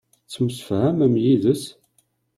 Tettemsefhamem 0.23 1.15
yid-s? 1.23 1.63